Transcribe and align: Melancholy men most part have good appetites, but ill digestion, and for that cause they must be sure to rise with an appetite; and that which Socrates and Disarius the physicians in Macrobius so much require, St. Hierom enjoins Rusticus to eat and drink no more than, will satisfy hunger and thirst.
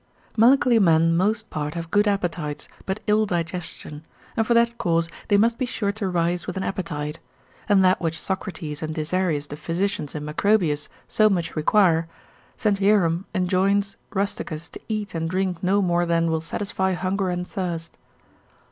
Melancholy 0.35 0.79
men 0.79 1.15
most 1.15 1.51
part 1.51 1.75
have 1.75 1.91
good 1.91 2.07
appetites, 2.07 2.67
but 2.87 3.01
ill 3.05 3.27
digestion, 3.27 4.03
and 4.35 4.47
for 4.47 4.55
that 4.55 4.79
cause 4.79 5.07
they 5.27 5.37
must 5.37 5.59
be 5.59 5.65
sure 5.67 5.91
to 5.91 6.07
rise 6.09 6.47
with 6.47 6.57
an 6.57 6.63
appetite; 6.63 7.19
and 7.69 7.85
that 7.85 8.01
which 8.01 8.19
Socrates 8.19 8.81
and 8.81 8.95
Disarius 8.95 9.45
the 9.45 9.55
physicians 9.55 10.15
in 10.15 10.25
Macrobius 10.25 10.89
so 11.07 11.29
much 11.29 11.55
require, 11.55 12.07
St. 12.57 12.79
Hierom 12.79 13.25
enjoins 13.35 13.95
Rusticus 14.11 14.69
to 14.69 14.79
eat 14.89 15.13
and 15.13 15.29
drink 15.29 15.61
no 15.61 15.83
more 15.83 16.07
than, 16.07 16.31
will 16.31 16.41
satisfy 16.41 16.93
hunger 16.93 17.29
and 17.29 17.45
thirst. 17.47 17.95